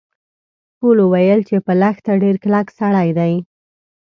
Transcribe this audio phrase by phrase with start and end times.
[0.79, 3.33] ټولو ویل چې په لښته ډیر کلک سړی دی.